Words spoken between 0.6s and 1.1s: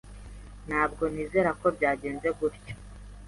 Ntabwo